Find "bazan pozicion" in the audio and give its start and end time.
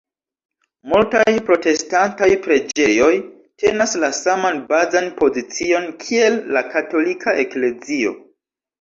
4.75-5.89